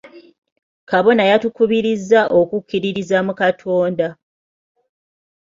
Kabona 0.89 1.23
yatukubirizza 1.31 2.19
okukkiririza 2.39 3.17
mu 3.27 3.33
Katonda. 3.39 4.07